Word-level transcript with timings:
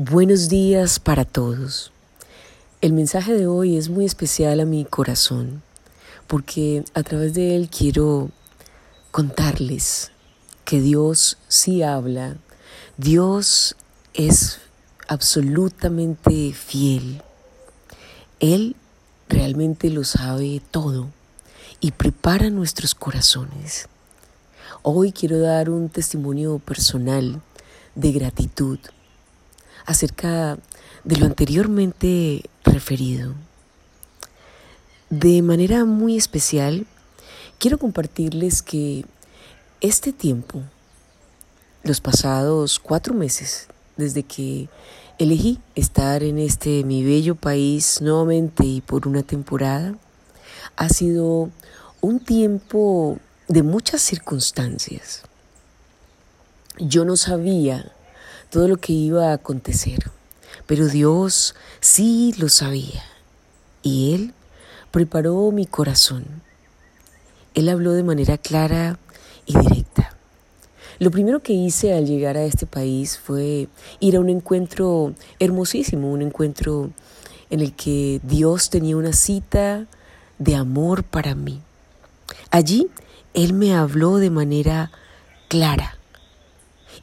Buenos 0.00 0.48
días 0.48 1.00
para 1.00 1.24
todos. 1.24 1.90
El 2.80 2.92
mensaje 2.92 3.34
de 3.34 3.48
hoy 3.48 3.76
es 3.76 3.88
muy 3.88 4.04
especial 4.04 4.60
a 4.60 4.64
mi 4.64 4.84
corazón 4.84 5.60
porque 6.28 6.84
a 6.94 7.02
través 7.02 7.34
de 7.34 7.56
él 7.56 7.68
quiero 7.68 8.30
contarles 9.10 10.12
que 10.64 10.80
Dios 10.80 11.36
sí 11.48 11.82
habla, 11.82 12.36
Dios 12.96 13.74
es 14.14 14.60
absolutamente 15.08 16.52
fiel, 16.52 17.20
Él 18.38 18.76
realmente 19.28 19.90
lo 19.90 20.04
sabe 20.04 20.62
todo 20.70 21.08
y 21.80 21.90
prepara 21.90 22.50
nuestros 22.50 22.94
corazones. 22.94 23.88
Hoy 24.84 25.10
quiero 25.10 25.40
dar 25.40 25.68
un 25.68 25.88
testimonio 25.88 26.60
personal 26.60 27.42
de 27.96 28.12
gratitud 28.12 28.78
acerca 29.88 30.58
de 31.02 31.16
lo 31.16 31.24
anteriormente 31.24 32.44
referido. 32.62 33.34
De 35.08 35.40
manera 35.40 35.86
muy 35.86 36.18
especial, 36.18 36.86
quiero 37.58 37.78
compartirles 37.78 38.60
que 38.60 39.06
este 39.80 40.12
tiempo, 40.12 40.60
los 41.84 42.02
pasados 42.02 42.78
cuatro 42.78 43.14
meses, 43.14 43.68
desde 43.96 44.24
que 44.24 44.68
elegí 45.18 45.58
estar 45.74 46.22
en 46.22 46.38
este 46.38 46.84
mi 46.84 47.02
bello 47.02 47.34
país 47.34 48.02
nuevamente 48.02 48.66
y 48.66 48.82
por 48.82 49.08
una 49.08 49.22
temporada, 49.22 49.96
ha 50.76 50.90
sido 50.90 51.48
un 52.02 52.20
tiempo 52.20 53.18
de 53.48 53.62
muchas 53.62 54.02
circunstancias. 54.02 55.22
Yo 56.76 57.06
no 57.06 57.16
sabía 57.16 57.90
todo 58.50 58.68
lo 58.68 58.76
que 58.78 58.92
iba 58.92 59.30
a 59.30 59.34
acontecer, 59.34 60.10
pero 60.66 60.86
Dios 60.86 61.54
sí 61.80 62.34
lo 62.38 62.48
sabía 62.48 63.04
y 63.82 64.14
Él 64.14 64.34
preparó 64.90 65.50
mi 65.50 65.66
corazón. 65.66 66.24
Él 67.54 67.68
habló 67.68 67.92
de 67.92 68.02
manera 68.02 68.38
clara 68.38 68.98
y 69.46 69.58
directa. 69.58 70.14
Lo 70.98 71.10
primero 71.10 71.40
que 71.40 71.52
hice 71.52 71.94
al 71.94 72.06
llegar 72.06 72.36
a 72.36 72.44
este 72.44 72.66
país 72.66 73.18
fue 73.18 73.68
ir 74.00 74.16
a 74.16 74.20
un 74.20 74.28
encuentro 74.28 75.14
hermosísimo, 75.38 76.10
un 76.10 76.22
encuentro 76.22 76.90
en 77.50 77.60
el 77.60 77.72
que 77.74 78.20
Dios 78.24 78.70
tenía 78.70 78.96
una 78.96 79.12
cita 79.12 79.86
de 80.38 80.56
amor 80.56 81.04
para 81.04 81.34
mí. 81.34 81.60
Allí 82.50 82.88
Él 83.34 83.52
me 83.52 83.74
habló 83.74 84.16
de 84.16 84.30
manera 84.30 84.90
clara 85.48 85.97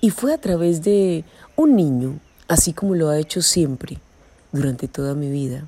y 0.01 0.09
fue 0.09 0.33
a 0.33 0.37
través 0.37 0.83
de 0.83 1.23
un 1.55 1.75
niño, 1.75 2.19
así 2.47 2.73
como 2.73 2.95
lo 2.95 3.09
ha 3.09 3.19
hecho 3.19 3.41
siempre 3.41 3.97
durante 4.51 4.87
toda 4.87 5.13
mi 5.13 5.29
vida. 5.29 5.67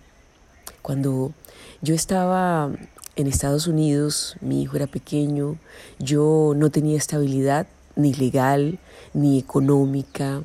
Cuando 0.81 1.33
yo 1.81 1.93
estaba 1.93 2.71
en 3.15 3.27
Estados 3.27 3.67
Unidos, 3.67 4.37
mi 4.41 4.61
hijo 4.61 4.75
era 4.75 4.87
pequeño, 4.87 5.57
yo 5.99 6.53
no 6.55 6.69
tenía 6.69 6.97
estabilidad 6.97 7.67
ni 7.95 8.13
legal, 8.13 8.79
ni 9.13 9.39
económica, 9.39 10.43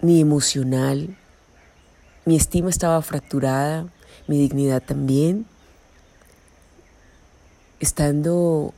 ni 0.00 0.20
emocional. 0.20 1.16
Mi 2.24 2.36
estima 2.36 2.70
estaba 2.70 3.00
fracturada, 3.02 3.86
mi 4.26 4.38
dignidad 4.38 4.82
también. 4.82 5.46
Estando 7.80 8.74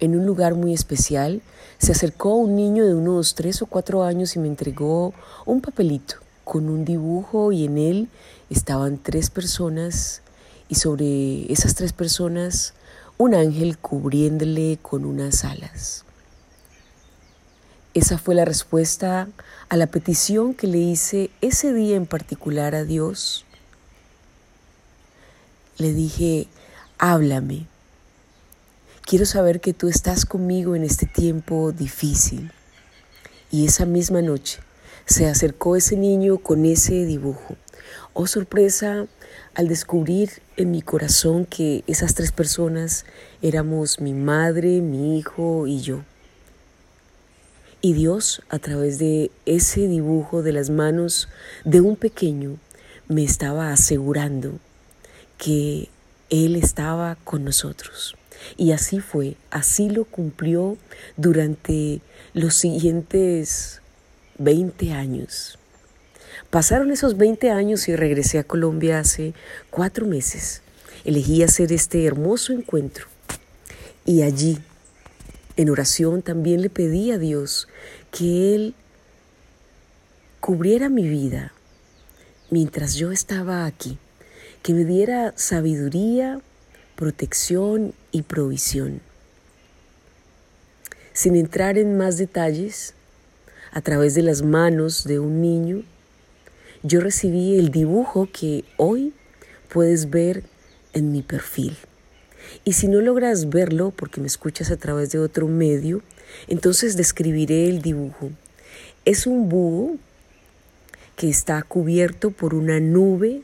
en 0.00 0.16
un 0.16 0.26
lugar 0.26 0.54
muy 0.54 0.74
especial, 0.74 1.42
se 1.78 1.92
acercó 1.92 2.34
un 2.34 2.56
niño 2.56 2.86
de 2.86 2.94
unos 2.94 3.34
tres 3.34 3.62
o 3.62 3.66
cuatro 3.66 4.02
años 4.02 4.34
y 4.36 4.38
me 4.38 4.48
entregó 4.48 5.14
un 5.46 5.60
papelito 5.60 6.16
con 6.44 6.68
un 6.68 6.84
dibujo 6.84 7.52
y 7.52 7.66
en 7.66 7.78
él 7.78 8.08
estaban 8.50 8.98
tres 8.98 9.30
personas 9.30 10.22
y 10.68 10.74
sobre 10.74 11.50
esas 11.52 11.74
tres 11.74 11.92
personas 11.92 12.74
un 13.18 13.34
ángel 13.34 13.78
cubriéndole 13.78 14.78
con 14.80 15.04
unas 15.04 15.44
alas. 15.44 16.04
Esa 17.92 18.18
fue 18.18 18.34
la 18.34 18.44
respuesta 18.44 19.28
a 19.68 19.76
la 19.76 19.88
petición 19.88 20.54
que 20.54 20.66
le 20.66 20.78
hice 20.78 21.30
ese 21.40 21.72
día 21.72 21.96
en 21.96 22.06
particular 22.06 22.74
a 22.74 22.84
Dios. 22.84 23.44
Le 25.76 25.92
dije, 25.92 26.46
háblame. 26.98 27.66
Quiero 29.10 29.26
saber 29.26 29.60
que 29.60 29.74
tú 29.74 29.88
estás 29.88 30.24
conmigo 30.24 30.76
en 30.76 30.84
este 30.84 31.04
tiempo 31.04 31.72
difícil. 31.72 32.52
Y 33.50 33.66
esa 33.66 33.84
misma 33.84 34.22
noche 34.22 34.60
se 35.04 35.26
acercó 35.26 35.74
ese 35.74 35.96
niño 35.96 36.38
con 36.38 36.64
ese 36.64 37.06
dibujo. 37.06 37.56
Oh 38.12 38.28
sorpresa 38.28 39.08
al 39.56 39.66
descubrir 39.66 40.30
en 40.56 40.70
mi 40.70 40.80
corazón 40.80 41.44
que 41.44 41.82
esas 41.88 42.14
tres 42.14 42.30
personas 42.30 43.04
éramos 43.42 43.98
mi 43.98 44.14
madre, 44.14 44.80
mi 44.80 45.18
hijo 45.18 45.66
y 45.66 45.80
yo. 45.80 46.04
Y 47.80 47.94
Dios, 47.94 48.42
a 48.48 48.60
través 48.60 49.00
de 49.00 49.32
ese 49.44 49.88
dibujo 49.88 50.44
de 50.44 50.52
las 50.52 50.70
manos 50.70 51.28
de 51.64 51.80
un 51.80 51.96
pequeño, 51.96 52.58
me 53.08 53.24
estaba 53.24 53.72
asegurando 53.72 54.60
que 55.36 55.88
Él 56.28 56.54
estaba 56.54 57.16
con 57.24 57.42
nosotros. 57.42 58.14
Y 58.56 58.72
así 58.72 59.00
fue, 59.00 59.36
así 59.50 59.88
lo 59.90 60.04
cumplió 60.04 60.76
durante 61.16 62.00
los 62.32 62.54
siguientes 62.54 63.80
20 64.38 64.92
años. 64.92 65.58
Pasaron 66.50 66.90
esos 66.90 67.16
20 67.16 67.50
años 67.50 67.88
y 67.88 67.96
regresé 67.96 68.38
a 68.38 68.44
Colombia 68.44 68.98
hace 68.98 69.34
cuatro 69.70 70.06
meses. 70.06 70.62
Elegí 71.04 71.42
hacer 71.42 71.72
este 71.72 72.04
hermoso 72.04 72.52
encuentro. 72.52 73.06
Y 74.04 74.22
allí, 74.22 74.58
en 75.56 75.70
oración, 75.70 76.22
también 76.22 76.62
le 76.62 76.70
pedí 76.70 77.12
a 77.12 77.18
Dios 77.18 77.68
que 78.10 78.54
Él 78.54 78.74
cubriera 80.40 80.88
mi 80.88 81.06
vida 81.06 81.52
mientras 82.50 82.94
yo 82.94 83.12
estaba 83.12 83.64
aquí, 83.64 83.98
que 84.62 84.74
me 84.74 84.84
diera 84.84 85.32
sabiduría, 85.36 86.40
protección 87.00 87.94
y 88.12 88.20
provisión. 88.20 89.00
Sin 91.14 91.34
entrar 91.34 91.78
en 91.78 91.96
más 91.96 92.18
detalles, 92.18 92.92
a 93.72 93.80
través 93.80 94.14
de 94.14 94.20
las 94.20 94.42
manos 94.42 95.04
de 95.04 95.18
un 95.18 95.40
niño, 95.40 95.82
yo 96.82 97.00
recibí 97.00 97.58
el 97.58 97.70
dibujo 97.70 98.28
que 98.30 98.66
hoy 98.76 99.14
puedes 99.72 100.10
ver 100.10 100.44
en 100.92 101.10
mi 101.10 101.22
perfil. 101.22 101.74
Y 102.66 102.74
si 102.74 102.86
no 102.86 103.00
logras 103.00 103.48
verlo 103.48 103.94
porque 103.96 104.20
me 104.20 104.26
escuchas 104.26 104.70
a 104.70 104.76
través 104.76 105.10
de 105.10 105.20
otro 105.20 105.48
medio, 105.48 106.02
entonces 106.48 106.98
describiré 106.98 107.70
el 107.70 107.80
dibujo. 107.80 108.30
Es 109.06 109.26
un 109.26 109.48
búho 109.48 109.96
que 111.16 111.30
está 111.30 111.62
cubierto 111.62 112.30
por 112.30 112.54
una 112.54 112.78
nube 112.78 113.40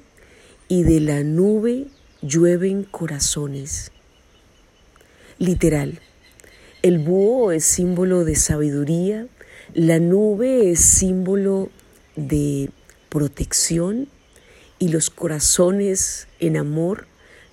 y 0.69 0.83
de 0.83 1.01
la 1.01 1.23
nube 1.23 1.87
llueven 2.27 2.85
corazones. 2.85 3.93
Literal, 5.39 6.01
el 6.83 6.99
búho 6.99 7.53
es 7.53 7.65
símbolo 7.65 8.25
de 8.25 8.37
sabiduría, 8.37 9.27
la 9.75 9.99
nube 9.99 10.71
es 10.71 10.81
símbolo 10.81 11.71
de 12.17 12.71
protección 13.09 14.09
y 14.79 14.89
los 14.89 15.11
corazones 15.11 16.29
en 16.41 16.57
amor 16.57 17.07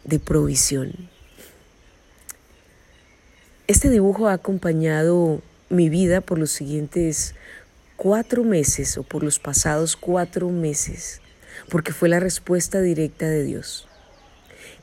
de 0.03 0.19
provisión. 0.19 1.09
Este 3.67 3.89
dibujo 3.89 4.27
ha 4.27 4.33
acompañado 4.33 5.41
mi 5.69 5.89
vida 5.89 6.21
por 6.21 6.37
los 6.37 6.51
siguientes 6.51 7.33
cuatro 7.95 8.43
meses 8.43 8.97
o 8.97 9.03
por 9.03 9.23
los 9.23 9.39
pasados 9.39 9.95
cuatro 9.95 10.49
meses, 10.49 11.21
porque 11.69 11.93
fue 11.93 12.09
la 12.09 12.19
respuesta 12.19 12.81
directa 12.81 13.27
de 13.27 13.43
Dios. 13.43 13.87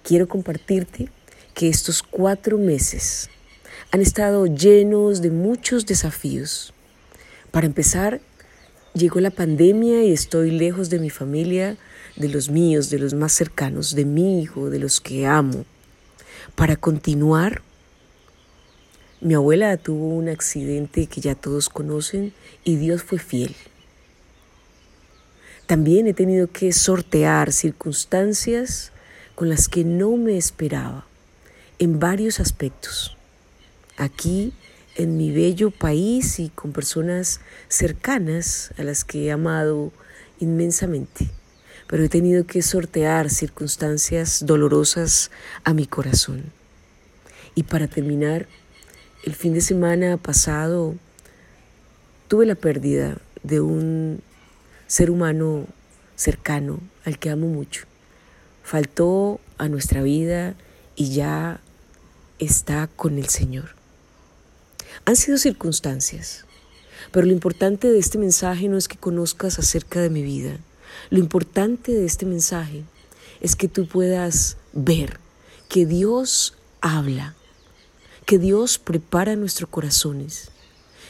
Quiero 0.03 0.29
compartirte 0.29 1.09
que 1.55 1.69
estos 1.69 2.03
cuatro 2.03 2.59
meses 2.59 3.29
han 3.91 4.01
estado 4.01 4.47
llenos 4.47 5.21
de 5.21 5.31
muchos 5.31 5.87
desafíos. 5.87 6.73
Para 7.51 7.67
empezar, 7.67 8.21
llegó 8.95 9.21
la 9.21 9.31
pandemia 9.31 10.05
y 10.05 10.13
estoy 10.13 10.51
lejos 10.51 10.91
de 10.91 10.99
mi 10.99 11.11
familia, 11.11 11.77
de 12.17 12.29
los 12.29 12.49
míos, 12.49 12.91
de 12.91 12.99
los 12.99 13.15
más 13.15 13.33
cercanos, 13.33 13.95
de 13.95 14.05
mi 14.05 14.43
hijo, 14.43 14.71
de 14.71 14.79
los 14.79 15.01
que 15.01 15.27
amo. 15.27 15.65
Para 16.55 16.77
continuar, 16.77 17.63
mi 19.21 19.35
abuela 19.35 19.77
tuvo 19.77 20.09
un 20.09 20.29
accidente 20.29 21.07
que 21.07 21.21
ya 21.21 21.35
todos 21.35 21.69
conocen 21.69 22.33
y 22.65 22.77
Dios 22.77 23.03
fue 23.03 23.19
fiel. 23.19 23.55
También 25.67 26.07
he 26.07 26.15
tenido 26.15 26.51
que 26.51 26.73
sortear 26.73 27.53
circunstancias 27.53 28.93
con 29.41 29.49
las 29.49 29.71
que 29.71 29.85
no 29.85 30.19
me 30.19 30.37
esperaba 30.37 31.07
en 31.79 31.99
varios 31.99 32.41
aspectos. 32.41 33.17
Aquí 33.97 34.53
en 34.97 35.17
mi 35.17 35.33
bello 35.33 35.71
país 35.71 36.39
y 36.39 36.51
con 36.51 36.73
personas 36.73 37.41
cercanas 37.69 38.75
a 38.77 38.83
las 38.83 39.03
que 39.03 39.25
he 39.25 39.33
amado 39.33 39.93
inmensamente, 40.41 41.31
pero 41.87 42.05
he 42.05 42.11
tenido 42.11 42.45
que 42.45 42.61
sortear 42.61 43.31
circunstancias 43.31 44.45
dolorosas 44.45 45.31
a 45.65 45.73
mi 45.73 45.87
corazón. 45.87 46.53
Y 47.55 47.63
para 47.63 47.89
terminar, 47.89 48.47
el 49.25 49.35
fin 49.35 49.55
de 49.55 49.63
semana 49.63 50.19
pasado 50.19 50.97
tuve 52.29 52.45
la 52.45 52.57
pérdida 52.57 53.17
de 53.43 53.63
un 53.63 54.21
ser 54.87 55.11
humano 55.11 55.67
cercano 56.15 56.79
al 57.07 57.19
que 57.19 57.31
amo 57.31 57.47
mucho. 57.47 57.90
Faltó 58.71 59.41
a 59.59 59.69
nuestra 59.69 60.01
vida 60.01 60.55
y 60.95 61.13
ya 61.13 61.61
está 62.39 62.87
con 62.87 63.19
el 63.19 63.29
Señor. 63.29 63.75
Han 65.07 65.17
sido 65.17 65.39
circunstancias, 65.39 66.45
pero 67.11 67.27
lo 67.27 67.33
importante 67.33 67.91
de 67.91 67.99
este 67.99 68.17
mensaje 68.17 68.69
no 68.69 68.79
es 68.79 68.87
que 68.87 68.97
conozcas 68.97 69.59
acerca 69.59 70.01
de 70.01 70.09
mi 70.09 70.23
vida. 70.23 70.57
Lo 71.11 71.19
importante 71.19 71.91
de 71.91 72.07
este 72.07 72.27
mensaje 72.27 72.85
es 73.41 73.57
que 73.57 73.67
tú 73.67 73.89
puedas 73.89 74.57
ver 74.73 75.19
que 75.69 75.85
Dios 75.85 76.55
habla, 76.81 77.35
que 78.25 78.39
Dios 78.39 78.79
prepara 78.79 79.35
nuestros 79.35 79.69
corazones, 79.69 80.53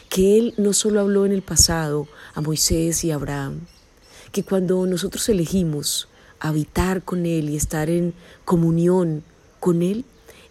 que 0.08 0.38
Él 0.38 0.54
no 0.56 0.72
solo 0.72 0.98
habló 1.00 1.26
en 1.26 1.32
el 1.32 1.42
pasado 1.42 2.08
a 2.32 2.40
Moisés 2.40 3.04
y 3.04 3.10
a 3.10 3.16
Abraham, 3.16 3.66
que 4.32 4.44
cuando 4.44 4.86
nosotros 4.86 5.28
elegimos 5.28 6.08
habitar 6.40 7.02
con 7.02 7.26
Él 7.26 7.50
y 7.50 7.56
estar 7.56 7.90
en 7.90 8.14
comunión 8.44 9.22
con 9.60 9.82
Él, 9.82 10.04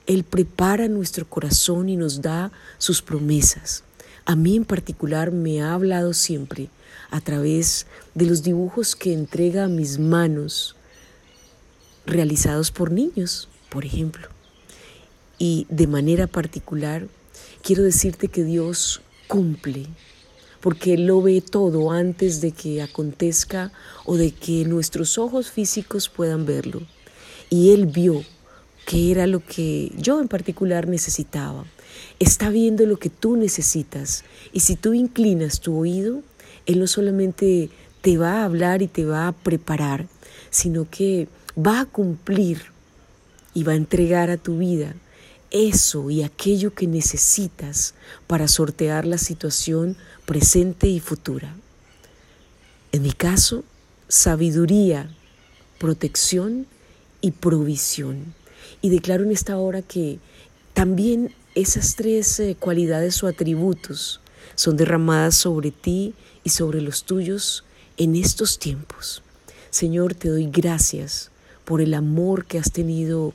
Él 0.07 0.23
prepara 0.23 0.87
nuestro 0.87 1.27
corazón 1.27 1.89
y 1.89 1.97
nos 1.97 2.21
da 2.21 2.51
sus 2.77 3.01
promesas. 3.01 3.83
A 4.25 4.35
mí 4.35 4.55
en 4.55 4.65
particular 4.65 5.31
me 5.31 5.61
ha 5.61 5.73
hablado 5.73 6.13
siempre 6.13 6.69
a 7.11 7.19
través 7.21 7.87
de 8.13 8.25
los 8.25 8.43
dibujos 8.43 8.95
que 8.95 9.13
entrega 9.13 9.65
a 9.65 9.67
mis 9.67 9.97
manos 9.97 10.75
realizados 12.05 12.71
por 12.71 12.91
niños, 12.91 13.49
por 13.69 13.85
ejemplo. 13.85 14.27
Y 15.37 15.65
de 15.69 15.87
manera 15.87 16.27
particular, 16.27 17.07
quiero 17.63 17.83
decirte 17.83 18.27
que 18.27 18.43
Dios 18.43 19.01
cumple, 19.27 19.87
porque 20.61 20.93
Él 20.93 21.05
lo 21.05 21.21
ve 21.21 21.41
todo 21.41 21.91
antes 21.91 22.41
de 22.41 22.51
que 22.51 22.81
acontezca 22.81 23.71
o 24.05 24.17
de 24.17 24.31
que 24.31 24.65
nuestros 24.65 25.17
ojos 25.17 25.51
físicos 25.51 26.09
puedan 26.09 26.45
verlo. 26.45 26.81
Y 27.49 27.71
Él 27.71 27.85
vio 27.85 28.23
que 28.85 29.11
era 29.11 29.27
lo 29.27 29.45
que 29.45 29.91
yo 29.97 30.19
en 30.19 30.27
particular 30.27 30.87
necesitaba. 30.87 31.65
Está 32.19 32.49
viendo 32.49 32.85
lo 32.85 32.97
que 32.97 33.09
tú 33.09 33.37
necesitas. 33.37 34.23
Y 34.51 34.61
si 34.61 34.75
tú 34.75 34.93
inclinas 34.93 35.61
tu 35.61 35.77
oído, 35.77 36.21
Él 36.65 36.79
no 36.79 36.87
solamente 36.87 37.69
te 38.01 38.17
va 38.17 38.41
a 38.41 38.45
hablar 38.45 38.81
y 38.81 38.87
te 38.87 39.05
va 39.05 39.27
a 39.27 39.31
preparar, 39.31 40.07
sino 40.49 40.89
que 40.89 41.27
va 41.57 41.81
a 41.81 41.85
cumplir 41.85 42.63
y 43.53 43.63
va 43.63 43.73
a 43.73 43.77
entregar 43.77 44.29
a 44.29 44.37
tu 44.37 44.57
vida 44.57 44.95
eso 45.51 46.09
y 46.09 46.23
aquello 46.23 46.73
que 46.73 46.87
necesitas 46.87 47.93
para 48.27 48.47
sortear 48.47 49.05
la 49.05 49.17
situación 49.17 49.97
presente 50.25 50.87
y 50.87 50.99
futura. 50.99 51.55
En 52.91 53.03
mi 53.03 53.11
caso, 53.11 53.63
sabiduría, 54.07 55.09
protección 55.79 56.67
y 57.21 57.31
provisión. 57.31 58.33
Y 58.81 58.89
declaro 58.89 59.23
en 59.23 59.31
esta 59.31 59.57
hora 59.57 59.81
que 59.81 60.19
también 60.73 61.33
esas 61.55 61.95
tres 61.95 62.39
eh, 62.39 62.55
cualidades 62.59 63.21
o 63.23 63.27
atributos 63.27 64.21
son 64.55 64.77
derramadas 64.77 65.35
sobre 65.35 65.71
ti 65.71 66.13
y 66.43 66.49
sobre 66.49 66.81
los 66.81 67.03
tuyos 67.03 67.63
en 67.97 68.15
estos 68.15 68.59
tiempos. 68.59 69.21
Señor, 69.69 70.15
te 70.15 70.29
doy 70.29 70.47
gracias 70.49 71.31
por 71.65 71.81
el 71.81 71.93
amor 71.93 72.45
que 72.45 72.57
has 72.57 72.71
tenido 72.71 73.33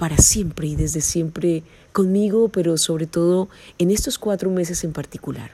para 0.00 0.16
siempre 0.16 0.66
y 0.66 0.76
desde 0.76 1.02
siempre 1.02 1.62
conmigo, 1.92 2.48
pero 2.48 2.78
sobre 2.78 3.06
todo 3.06 3.50
en 3.76 3.90
estos 3.90 4.18
cuatro 4.18 4.48
meses 4.48 4.82
en 4.82 4.94
particular. 4.94 5.50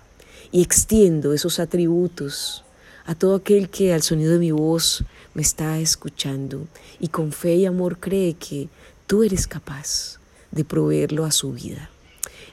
Y 0.52 0.62
extiendo 0.62 1.32
esos 1.32 1.58
atributos 1.58 2.62
a 3.06 3.16
todo 3.16 3.34
aquel 3.34 3.68
que 3.70 3.92
al 3.92 4.02
sonido 4.02 4.34
de 4.34 4.38
mi 4.38 4.52
voz 4.52 5.02
me 5.34 5.42
está 5.42 5.80
escuchando 5.80 6.68
y 7.00 7.08
con 7.08 7.32
fe 7.32 7.56
y 7.56 7.66
amor 7.66 7.98
cree 7.98 8.34
que 8.34 8.68
tú 9.08 9.24
eres 9.24 9.48
capaz 9.48 10.20
de 10.52 10.64
proveerlo 10.64 11.24
a 11.24 11.32
su 11.32 11.50
vida. 11.50 11.90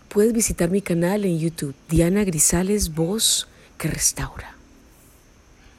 puedes 0.08 0.32
visitar 0.32 0.72
mi 0.72 0.82
canal 0.82 1.26
en 1.26 1.38
YouTube, 1.38 1.76
Diana 1.90 2.24
Grisales 2.24 2.96
Voz 2.96 3.50
que 3.78 3.90
Restaura. 3.90 4.55